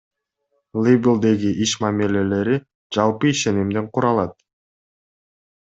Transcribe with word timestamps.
Лейблдеги 0.85 1.51
иш 1.65 1.71
мамилелери 1.83 2.57
жалпы 2.95 3.25
ишенимден 3.35 3.85
куралат. 3.93 4.33